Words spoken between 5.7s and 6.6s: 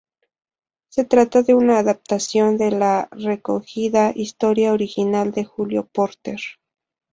Porter.